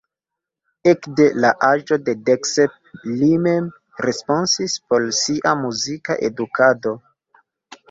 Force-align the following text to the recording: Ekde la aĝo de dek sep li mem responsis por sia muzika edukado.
Ekde 0.91 1.27
la 1.43 1.51
aĝo 1.67 1.97
de 2.07 2.15
dek 2.29 2.49
sep 2.53 2.79
li 3.11 3.29
mem 3.45 3.69
responsis 4.07 4.81
por 4.89 5.07
sia 5.21 5.55
muzika 5.63 6.19
edukado. 6.33 6.99